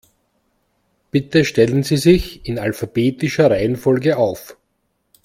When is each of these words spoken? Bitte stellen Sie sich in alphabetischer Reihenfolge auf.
Bitte 1.11 1.45
stellen 1.45 1.83
Sie 1.83 1.95
sich 1.97 2.43
in 2.47 2.57
alphabetischer 2.57 3.51
Reihenfolge 3.51 4.17
auf. 4.17 4.57